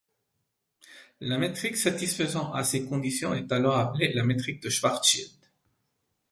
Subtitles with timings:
[1.19, 5.29] La métrique satisfaisant à ces conditions est alors appelée la métrique de Schwarzschild.